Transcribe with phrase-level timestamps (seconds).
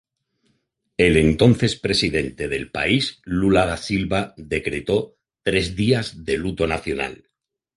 [0.97, 7.29] El entonces presidente del país Lula da Silva decretó tres días de luto oficial.